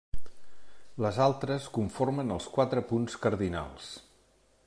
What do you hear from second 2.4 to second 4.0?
quatre punts cardinals.